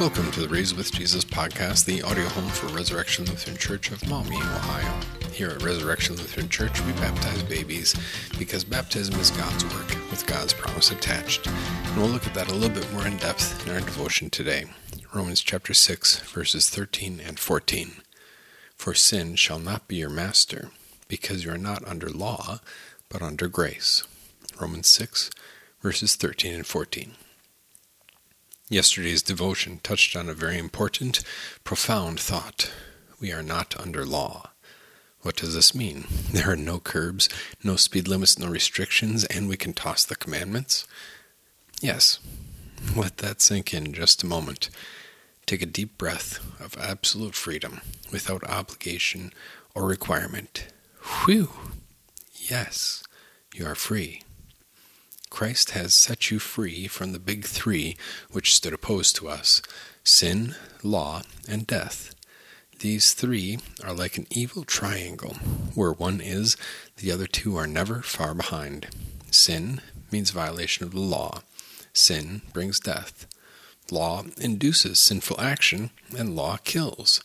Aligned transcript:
Welcome 0.00 0.30
to 0.30 0.40
the 0.40 0.48
Raised 0.48 0.76
with 0.76 0.92
Jesus 0.92 1.24
podcast, 1.24 1.84
the 1.84 2.02
audio 2.02 2.26
home 2.28 2.48
for 2.50 2.68
Resurrection 2.68 3.24
Lutheran 3.24 3.56
Church 3.56 3.90
of 3.90 4.08
Maumee, 4.08 4.36
Ohio. 4.36 5.00
Here 5.32 5.48
at 5.48 5.64
Resurrection 5.64 6.14
Lutheran 6.14 6.48
Church, 6.48 6.80
we 6.82 6.92
baptize 6.92 7.42
babies 7.42 7.96
because 8.38 8.62
baptism 8.62 9.18
is 9.18 9.32
God's 9.32 9.64
work 9.74 9.88
with 10.08 10.24
God's 10.24 10.52
promise 10.52 10.92
attached. 10.92 11.48
And 11.48 11.96
we'll 11.96 12.10
look 12.10 12.28
at 12.28 12.34
that 12.34 12.48
a 12.48 12.54
little 12.54 12.80
bit 12.80 12.92
more 12.92 13.08
in 13.08 13.16
depth 13.16 13.66
in 13.66 13.74
our 13.74 13.80
devotion 13.80 14.30
today. 14.30 14.66
Romans 15.12 15.40
chapter 15.40 15.74
6, 15.74 16.20
verses 16.20 16.70
13 16.70 17.18
and 17.18 17.36
14. 17.40 17.90
For 18.76 18.94
sin 18.94 19.34
shall 19.34 19.58
not 19.58 19.88
be 19.88 19.96
your 19.96 20.10
master, 20.10 20.70
because 21.08 21.44
you 21.44 21.50
are 21.50 21.58
not 21.58 21.84
under 21.88 22.08
law, 22.08 22.60
but 23.08 23.20
under 23.20 23.48
grace. 23.48 24.04
Romans 24.60 24.86
6, 24.86 25.32
verses 25.82 26.14
13 26.14 26.54
and 26.54 26.66
14. 26.66 27.16
Yesterday's 28.70 29.22
devotion 29.22 29.80
touched 29.82 30.14
on 30.14 30.28
a 30.28 30.34
very 30.34 30.58
important, 30.58 31.22
profound 31.64 32.20
thought. 32.20 32.70
We 33.18 33.32
are 33.32 33.42
not 33.42 33.78
under 33.80 34.04
law. 34.04 34.50
What 35.22 35.36
does 35.36 35.54
this 35.54 35.74
mean? 35.74 36.04
There 36.32 36.50
are 36.50 36.56
no 36.56 36.78
curbs, 36.78 37.28
no 37.64 37.76
speed 37.76 38.06
limits, 38.06 38.38
no 38.38 38.46
restrictions, 38.46 39.24
and 39.24 39.48
we 39.48 39.56
can 39.56 39.72
toss 39.72 40.04
the 40.04 40.14
commandments? 40.14 40.86
Yes. 41.80 42.18
Let 42.96 43.16
that 43.18 43.40
sink 43.40 43.72
in 43.72 43.94
just 43.94 44.22
a 44.22 44.26
moment. 44.26 44.68
Take 45.46 45.62
a 45.62 45.66
deep 45.66 45.96
breath 45.96 46.38
of 46.60 46.76
absolute 46.78 47.34
freedom 47.34 47.80
without 48.12 48.44
obligation 48.44 49.32
or 49.74 49.86
requirement. 49.86 50.68
Whew! 51.24 51.50
Yes, 52.34 53.02
you 53.54 53.66
are 53.66 53.74
free. 53.74 54.22
Christ 55.30 55.70
has 55.70 55.94
set 55.94 56.30
you 56.30 56.38
free 56.38 56.86
from 56.86 57.12
the 57.12 57.18
big 57.18 57.44
three 57.44 57.96
which 58.30 58.54
stood 58.54 58.72
opposed 58.72 59.16
to 59.16 59.28
us 59.28 59.62
sin, 60.04 60.54
law, 60.82 61.22
and 61.48 61.66
death. 61.66 62.14
These 62.80 63.12
three 63.12 63.58
are 63.84 63.92
like 63.92 64.16
an 64.16 64.26
evil 64.30 64.64
triangle. 64.64 65.34
Where 65.74 65.92
one 65.92 66.20
is, 66.20 66.56
the 66.96 67.10
other 67.10 67.26
two 67.26 67.56
are 67.56 67.66
never 67.66 68.02
far 68.02 68.34
behind. 68.34 68.86
Sin 69.30 69.80
means 70.10 70.30
violation 70.30 70.84
of 70.84 70.92
the 70.92 71.00
law. 71.00 71.42
Sin 71.92 72.42
brings 72.52 72.78
death. 72.78 73.26
Law 73.90 74.24
induces 74.40 75.00
sinful 75.00 75.40
action, 75.40 75.90
and 76.16 76.36
law 76.36 76.58
kills. 76.62 77.22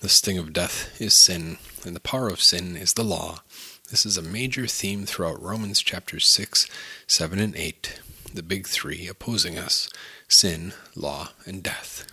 The 0.00 0.08
sting 0.08 0.38
of 0.38 0.52
death 0.52 1.00
is 1.00 1.14
sin, 1.14 1.58
and 1.84 1.96
the 1.96 2.00
power 2.00 2.28
of 2.28 2.40
sin 2.40 2.76
is 2.76 2.92
the 2.92 3.04
law. 3.04 3.42
This 3.90 4.06
is 4.06 4.16
a 4.16 4.22
major 4.22 4.66
theme 4.66 5.04
throughout 5.04 5.42
Romans 5.42 5.82
chapters 5.82 6.26
6, 6.26 6.66
7, 7.06 7.38
and 7.38 7.54
8, 7.54 8.00
the 8.32 8.42
big 8.42 8.66
three 8.66 9.06
opposing 9.06 9.58
us 9.58 9.90
sin, 10.26 10.72
law, 10.96 11.28
and 11.44 11.62
death. 11.62 12.06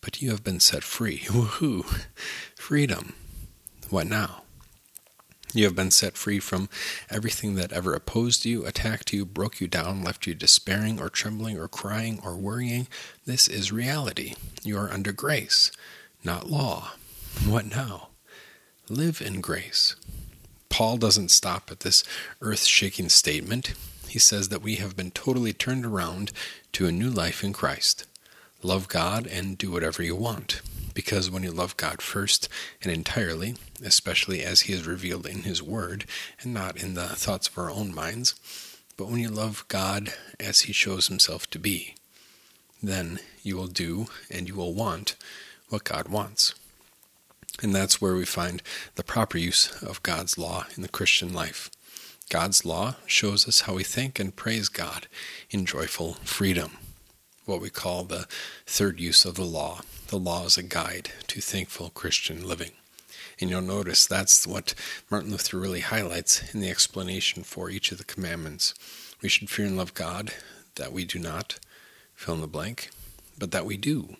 But 0.00 0.20
you 0.20 0.30
have 0.30 0.42
been 0.42 0.58
set 0.58 0.82
free. 0.82 1.18
Woohoo! 1.28 2.04
Freedom. 2.56 3.14
What 3.90 4.08
now? 4.08 4.42
You 5.54 5.64
have 5.64 5.76
been 5.76 5.92
set 5.92 6.16
free 6.16 6.40
from 6.40 6.68
everything 7.08 7.54
that 7.54 7.72
ever 7.72 7.94
opposed 7.94 8.44
you, 8.44 8.66
attacked 8.66 9.12
you, 9.12 9.24
broke 9.24 9.60
you 9.60 9.68
down, 9.68 10.02
left 10.02 10.26
you 10.26 10.34
despairing 10.34 11.00
or 11.00 11.08
trembling 11.08 11.58
or 11.58 11.68
crying 11.68 12.20
or 12.24 12.36
worrying. 12.36 12.88
This 13.24 13.46
is 13.46 13.70
reality. 13.70 14.34
You 14.64 14.76
are 14.78 14.92
under 14.92 15.12
grace, 15.12 15.70
not 16.24 16.50
law. 16.50 16.94
What 17.46 17.66
now? 17.66 18.08
Live 18.90 19.22
in 19.22 19.40
grace. 19.40 19.94
Paul 20.78 20.96
doesn't 20.96 21.32
stop 21.32 21.72
at 21.72 21.80
this 21.80 22.04
earth 22.40 22.62
shaking 22.62 23.08
statement. 23.08 23.74
He 24.06 24.20
says 24.20 24.48
that 24.50 24.62
we 24.62 24.76
have 24.76 24.94
been 24.94 25.10
totally 25.10 25.52
turned 25.52 25.84
around 25.84 26.30
to 26.70 26.86
a 26.86 26.92
new 26.92 27.10
life 27.10 27.42
in 27.42 27.52
Christ. 27.52 28.06
Love 28.62 28.86
God 28.86 29.26
and 29.26 29.58
do 29.58 29.72
whatever 29.72 30.04
you 30.04 30.14
want. 30.14 30.62
Because 30.94 31.32
when 31.32 31.42
you 31.42 31.50
love 31.50 31.76
God 31.76 32.00
first 32.00 32.48
and 32.80 32.92
entirely, 32.92 33.56
especially 33.84 34.44
as 34.44 34.60
He 34.60 34.72
is 34.72 34.86
revealed 34.86 35.26
in 35.26 35.42
His 35.42 35.60
Word 35.60 36.04
and 36.42 36.54
not 36.54 36.80
in 36.80 36.94
the 36.94 37.08
thoughts 37.08 37.48
of 37.48 37.58
our 37.58 37.72
own 37.72 37.92
minds, 37.92 38.36
but 38.96 39.08
when 39.08 39.18
you 39.18 39.30
love 39.30 39.64
God 39.66 40.14
as 40.38 40.60
He 40.60 40.72
shows 40.72 41.08
Himself 41.08 41.50
to 41.50 41.58
be, 41.58 41.96
then 42.80 43.18
you 43.42 43.56
will 43.56 43.66
do 43.66 44.06
and 44.30 44.46
you 44.48 44.54
will 44.54 44.74
want 44.74 45.16
what 45.70 45.82
God 45.82 46.06
wants. 46.06 46.54
And 47.60 47.74
that's 47.74 48.00
where 48.00 48.14
we 48.14 48.24
find 48.24 48.62
the 48.94 49.02
proper 49.02 49.38
use 49.38 49.82
of 49.82 50.02
God's 50.02 50.38
law 50.38 50.66
in 50.76 50.82
the 50.82 50.88
Christian 50.88 51.32
life. 51.32 51.70
God's 52.30 52.64
law 52.64 52.96
shows 53.06 53.48
us 53.48 53.62
how 53.62 53.74
we 53.74 53.84
think 53.84 54.20
and 54.20 54.36
praise 54.36 54.68
God 54.68 55.06
in 55.50 55.64
joyful 55.64 56.14
freedom, 56.24 56.72
what 57.46 57.60
we 57.60 57.70
call 57.70 58.04
the 58.04 58.26
third 58.66 59.00
use 59.00 59.24
of 59.24 59.34
the 59.34 59.44
law. 59.44 59.80
The 60.08 60.18
law 60.18 60.44
is 60.44 60.58
a 60.58 60.62
guide 60.62 61.10
to 61.28 61.40
thankful 61.40 61.90
Christian 61.90 62.46
living. 62.46 62.72
And 63.40 63.50
you'll 63.50 63.62
notice 63.62 64.06
that's 64.06 64.46
what 64.46 64.74
Martin 65.10 65.30
Luther 65.30 65.58
really 65.58 65.80
highlights 65.80 66.54
in 66.54 66.60
the 66.60 66.70
explanation 66.70 67.44
for 67.44 67.70
each 67.70 67.92
of 67.92 67.98
the 67.98 68.04
commandments. 68.04 68.74
We 69.22 69.28
should 69.28 69.48
fear 69.48 69.66
and 69.66 69.76
love 69.76 69.94
God, 69.94 70.32
that 70.74 70.92
we 70.92 71.04
do 71.04 71.18
not, 71.18 71.58
fill 72.14 72.34
in 72.34 72.40
the 72.40 72.46
blank, 72.46 72.90
but 73.38 73.52
that 73.52 73.64
we 73.64 73.76
do. 73.76 74.16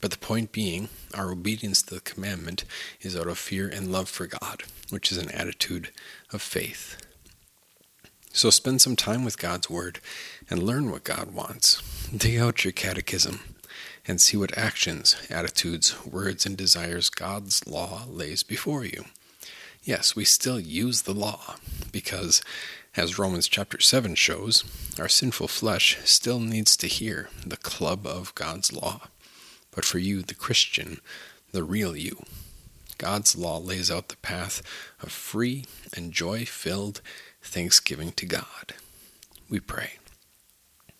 But 0.00 0.10
the 0.10 0.18
point 0.18 0.52
being, 0.52 0.88
our 1.14 1.30
obedience 1.30 1.82
to 1.82 1.94
the 1.94 2.00
commandment 2.00 2.64
is 3.00 3.16
out 3.16 3.26
of 3.26 3.38
fear 3.38 3.68
and 3.68 3.92
love 3.92 4.08
for 4.08 4.26
God, 4.26 4.64
which 4.90 5.10
is 5.10 5.18
an 5.18 5.30
attitude 5.30 5.90
of 6.32 6.42
faith. 6.42 6.96
So 8.32 8.50
spend 8.50 8.80
some 8.80 8.96
time 8.96 9.24
with 9.24 9.38
God's 9.38 9.70
Word 9.70 10.00
and 10.50 10.62
learn 10.62 10.90
what 10.90 11.04
God 11.04 11.32
wants. 11.32 11.80
Dig 12.14 12.38
out 12.38 12.64
your 12.64 12.72
catechism 12.72 13.40
and 14.06 14.20
see 14.20 14.36
what 14.36 14.58
actions, 14.58 15.16
attitudes, 15.30 16.04
words, 16.04 16.44
and 16.44 16.56
desires 16.56 17.08
God's 17.08 17.66
law 17.66 18.02
lays 18.08 18.42
before 18.42 18.84
you. 18.84 19.04
Yes, 19.84 20.16
we 20.16 20.24
still 20.24 20.58
use 20.58 21.02
the 21.02 21.14
law 21.14 21.56
because, 21.92 22.42
as 22.96 23.18
Romans 23.18 23.48
chapter 23.48 23.80
7 23.80 24.14
shows, 24.14 24.64
our 24.98 25.08
sinful 25.08 25.48
flesh 25.48 25.98
still 26.04 26.40
needs 26.40 26.76
to 26.78 26.86
hear 26.86 27.28
the 27.46 27.56
club 27.56 28.06
of 28.06 28.34
God's 28.34 28.72
law 28.72 29.08
but 29.74 29.84
for 29.84 29.98
you, 29.98 30.22
the 30.22 30.34
Christian, 30.34 31.00
the 31.52 31.64
real 31.64 31.96
you. 31.96 32.22
God's 32.98 33.36
law 33.36 33.58
lays 33.58 33.90
out 33.90 34.08
the 34.08 34.16
path 34.16 34.62
of 35.02 35.10
free 35.10 35.64
and 35.96 36.12
joy 36.12 36.44
filled 36.44 37.00
thanksgiving 37.42 38.12
to 38.12 38.26
God. 38.26 38.74
We 39.48 39.60
pray. 39.60 39.94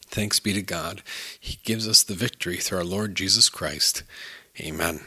Thanks 0.06 0.38
be 0.38 0.52
to 0.52 0.62
God. 0.62 1.02
He 1.40 1.58
gives 1.64 1.88
us 1.88 2.02
the 2.02 2.14
victory 2.14 2.56
through 2.56 2.78
our 2.78 2.84
Lord 2.84 3.14
Jesus 3.14 3.48
Christ. 3.48 4.02
Amen. 4.60 5.00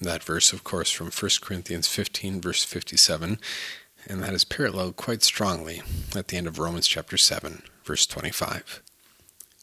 That 0.00 0.22
verse, 0.22 0.52
of 0.52 0.64
course, 0.64 0.90
from 0.90 1.10
1 1.10 1.30
Corinthians 1.40 1.88
15, 1.88 2.40
verse 2.40 2.64
57, 2.64 3.38
and 4.08 4.22
that 4.22 4.34
is 4.34 4.44
paralleled 4.44 4.96
quite 4.96 5.22
strongly 5.22 5.82
at 6.14 6.28
the 6.28 6.36
end 6.36 6.46
of 6.46 6.58
Romans 6.58 6.86
chapter 6.86 7.16
7, 7.16 7.62
verse 7.84 8.06
25. 8.06 8.82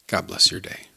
God 0.08 0.28
bless 0.28 0.52
your 0.52 0.60
day. 0.60 0.89